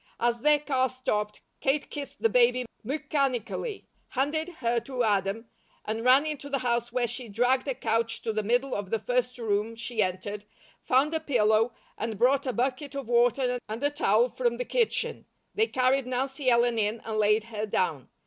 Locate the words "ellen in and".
16.49-17.19